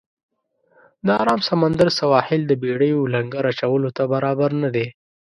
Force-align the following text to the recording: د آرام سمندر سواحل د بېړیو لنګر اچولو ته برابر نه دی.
د 1.05 1.07
آرام 1.21 1.39
سمندر 1.49 1.87
سواحل 1.99 2.41
د 2.47 2.51
بېړیو 2.61 3.11
لنګر 3.13 3.43
اچولو 3.51 3.89
ته 3.97 4.03
برابر 4.13 4.49
نه 4.63 4.69
دی. 4.75 4.87